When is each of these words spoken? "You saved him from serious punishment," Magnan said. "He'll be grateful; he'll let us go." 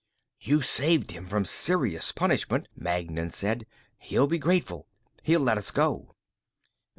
"You 0.39 0.63
saved 0.63 1.11
him 1.11 1.27
from 1.27 1.45
serious 1.45 2.11
punishment," 2.11 2.67
Magnan 2.75 3.29
said. 3.29 3.67
"He'll 3.99 4.25
be 4.25 4.39
grateful; 4.39 4.87
he'll 5.21 5.41
let 5.41 5.59
us 5.59 5.69
go." 5.69 6.15